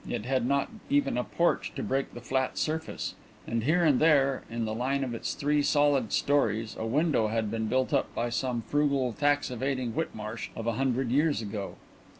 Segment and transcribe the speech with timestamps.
[0.09, 3.13] It had not even a porch to break the flat surface,
[3.45, 7.51] and here and there in the line of its three solid storeys a window had
[7.51, 11.75] been built up by some frugal, tax evading Whitmarsh of a hundred years ago.